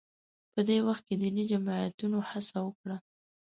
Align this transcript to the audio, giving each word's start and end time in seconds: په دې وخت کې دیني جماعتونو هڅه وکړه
په 0.53 0.59
دې 0.67 0.77
وخت 0.87 1.03
کې 1.07 1.15
دیني 1.21 1.43
جماعتونو 1.51 2.17
هڅه 2.29 2.57
وکړه 2.67 2.97